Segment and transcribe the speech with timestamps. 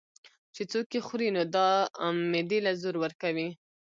[0.55, 1.69] چې څوک ئې خوري نو دا
[2.31, 3.49] معدې له زور ورکوي